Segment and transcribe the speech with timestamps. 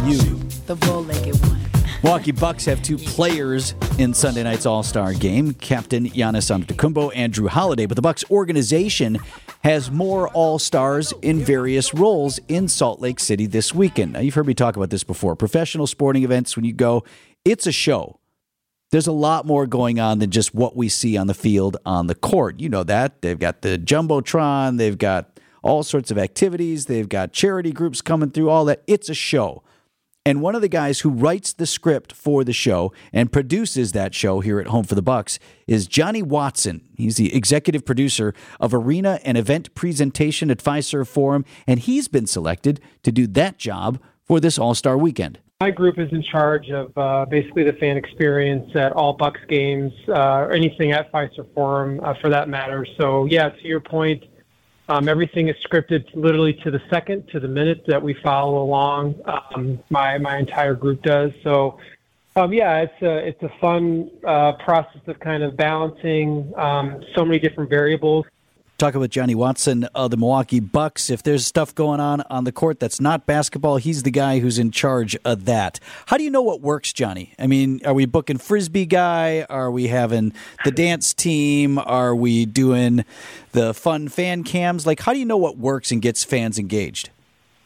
[0.00, 1.60] the bow-legged one.
[2.02, 7.48] Milwaukee Bucks have two players in Sunday night's All-Star game, Captain Giannis Antetokounmpo and Jrue
[7.48, 7.84] Holiday.
[7.84, 9.18] But the Bucks organization
[9.62, 14.14] has more All-Stars in various roles in Salt Lake City this weekend.
[14.14, 15.36] Now, you've heard me talk about this before.
[15.36, 17.04] Professional sporting events, when you go,
[17.44, 18.18] it's a show.
[18.92, 22.06] There's a lot more going on than just what we see on the field on
[22.06, 22.58] the court.
[22.58, 23.20] You know that.
[23.20, 28.30] They've got the Jumbotron, they've got all sorts of activities, they've got charity groups coming
[28.30, 28.82] through, all that.
[28.86, 29.62] It's a show.
[30.26, 34.14] And one of the guys who writes the script for the show and produces that
[34.14, 36.86] show here at Home for the Bucks is Johnny Watson.
[36.94, 42.26] He's the executive producer of Arena and Event Presentation at Fiserv Forum, and he's been
[42.26, 45.38] selected to do that job for this All Star weekend.
[45.58, 49.90] My group is in charge of uh, basically the fan experience at all Bucks games,
[50.08, 52.86] uh, or anything at Fiserv Forum uh, for that matter.
[52.98, 54.22] So, yeah, to your point,
[54.90, 59.14] um, everything is scripted literally to the second, to the minute that we follow along.
[59.24, 61.30] Um, my my entire group does.
[61.44, 61.78] So,
[62.34, 67.24] um, yeah, it's a it's a fun uh, process of kind of balancing um, so
[67.24, 68.26] many different variables
[68.80, 71.10] talking with Johnny Watson of the Milwaukee Bucks.
[71.10, 74.58] If there's stuff going on on the court that's not basketball, he's the guy who's
[74.58, 75.78] in charge of that.
[76.06, 77.34] How do you know what works, Johnny?
[77.38, 79.44] I mean, are we booking frisbee guy?
[79.50, 80.32] Are we having
[80.64, 81.78] the dance team?
[81.78, 83.04] Are we doing
[83.52, 84.86] the fun fan cams?
[84.86, 87.10] Like, how do you know what works and gets fans engaged?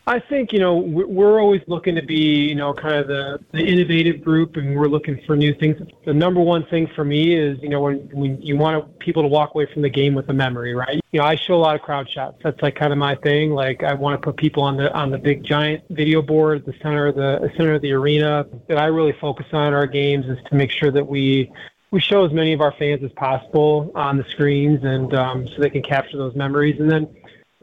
[0.07, 3.65] I think you know we're always looking to be you know kind of the, the
[3.65, 5.81] innovative group, and we're looking for new things.
[6.05, 9.29] The number one thing for me is you know when when you want people to
[9.29, 11.01] walk away from the game with a memory, right?
[11.13, 12.37] You know I show a lot of crowd shots.
[12.45, 13.53] That's like kind of my thing.
[13.53, 16.67] Like I want to put people on the on the big giant video board, at
[16.67, 18.47] the center of the, center of the arena.
[18.69, 21.51] That I really focus on our games is to make sure that we
[21.93, 25.63] we show as many of our fans as possible on the screens, and um, so
[25.63, 27.09] they can capture those memories, and then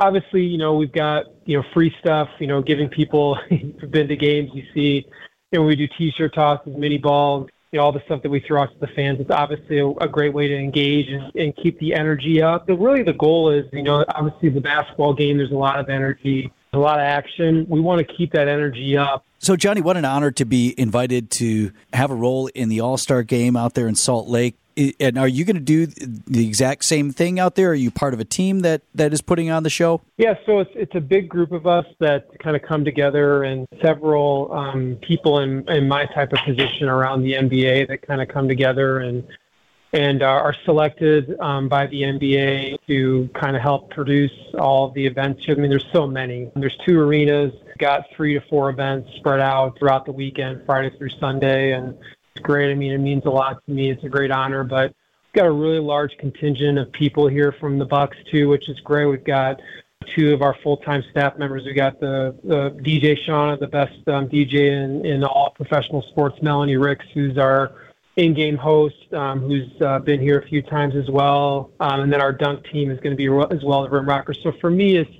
[0.02, 4.08] obviously, you know, we've got, you know, free stuff, you know, giving people who've been
[4.08, 5.06] to games, you see,
[5.52, 8.40] you know, we do t-shirt tosses, mini balls, you know, all the stuff that we
[8.42, 9.20] throw out to the fans.
[9.20, 12.68] It's obviously a, a great way to engage and, and keep the energy up.
[12.68, 15.90] But really the goal is, you know, obviously the basketball game, there's a lot of
[15.90, 17.66] energy, a lot of action.
[17.70, 19.25] We want to keep that energy up.
[19.40, 22.98] So, Johnny, what an honor to be invited to have a role in the All
[22.98, 24.56] Star game out there in Salt Lake
[25.00, 27.69] and are you going to do the exact same thing out there?
[27.69, 30.02] Are you part of a team that, that is putting on the show?
[30.18, 33.68] Yeah, so it's it's a big group of us that kind of come together, and
[33.81, 38.28] several um, people in in my type of position around the NBA that kind of
[38.28, 39.28] come together and
[39.94, 45.44] and are selected um, by the NBA to kind of help produce all the events.
[45.50, 46.50] I mean, there's so many.
[46.56, 51.09] There's two arenas, got three to four events spread out throughout the weekend, Friday through
[51.19, 51.98] Sunday, and
[52.36, 52.72] it's great.
[52.72, 53.92] I mean, it means a lot to me.
[53.92, 54.94] It's a great honor, but
[55.34, 58.80] we've got a really large contingent of people here from the Bucks too, which is
[58.80, 59.06] great.
[59.06, 59.59] We've got
[60.16, 61.64] two of our full-time staff members.
[61.66, 66.38] We've got the, the DJ Shauna, the best um, DJ in, in all professional sports,
[66.42, 67.74] Melanie Ricks, who's our
[68.16, 72.22] in-game host, um, who's uh, been here a few times as well, um, and then
[72.22, 74.40] our dunk team is going to be as well the Rim Rockers.
[74.44, 75.12] So for me, it's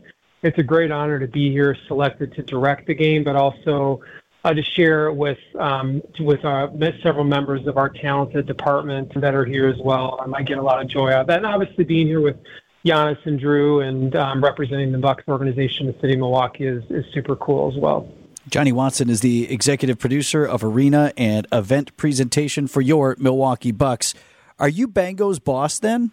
[0.43, 4.01] it's a great honor to be here, selected to direct the game, but also
[4.44, 6.69] uh, to share with um, with our,
[7.03, 10.19] several members of our talented department that are here as well.
[10.22, 12.38] Um, I get a lot of joy out of that, and obviously being here with
[12.85, 16.84] Giannis and Jrue and um, representing the Bucks organization in the city of Milwaukee is,
[16.90, 18.12] is super cool as well.
[18.50, 24.16] Johnny Watson is the executive producer of Arena and Event Presentation for your Milwaukee Bucks.
[24.58, 26.12] Are you Bango's boss then?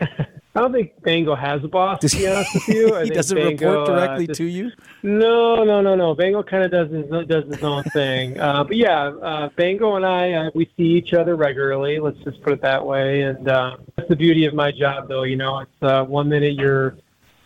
[0.56, 2.00] I don't think Bango has a boss.
[2.00, 4.44] To be honest with you, I he doesn't Bango, report uh, directly uh, just, to
[4.44, 4.72] you.
[5.02, 6.14] No, no, no, no.
[6.14, 8.40] Bango kind of does his does his own thing.
[8.40, 11.98] Uh, but yeah, uh, Bango and I uh, we see each other regularly.
[11.98, 13.22] Let's just put it that way.
[13.22, 15.24] And uh, that's the beauty of my job, though.
[15.24, 16.96] You know, it's uh, one minute you're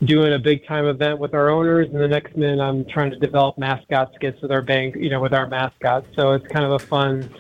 [0.05, 3.19] doing a big time event with our owners, and the next minute I'm trying to
[3.19, 6.07] develop mascot skits with our bank, you know, with our mascots.
[6.15, 7.35] So it's kind of a fun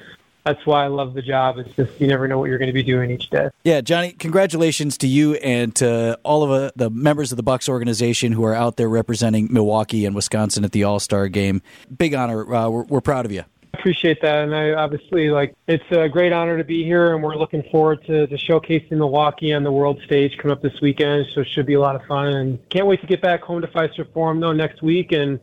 [0.44, 1.58] that's why I love the job.
[1.58, 3.50] It's just you never know what you're going to be doing each day.
[3.64, 7.68] Yeah, Johnny, congratulations to you and to all of uh, the members of the Bucks
[7.68, 11.62] organization who are out there representing Milwaukee and Wisconsin at the All Star Game.
[11.97, 12.54] Big honor.
[12.54, 13.44] Uh, we're, we're proud of you.
[13.72, 17.36] Appreciate that, and I obviously like it's a great honor to be here, and we're
[17.36, 21.26] looking forward to, to showcasing Milwaukee on the world stage coming up this weekend.
[21.32, 23.62] So it should be a lot of fun, and can't wait to get back home
[23.62, 25.38] to Fiserv Forum though next week and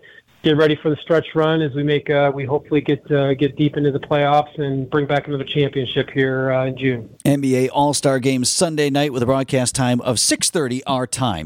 [0.48, 3.58] get ready for the stretch run as we make uh, we hopefully get uh, get
[3.58, 7.10] deep into the playoffs and bring back another championship here uh, in June.
[7.26, 11.46] NBA All Star Games Sunday night with a broadcast time of 6:30 our time.